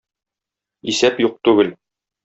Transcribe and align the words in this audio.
Исәп 0.95 1.23
юк 1.27 1.39
түгел. 1.49 1.75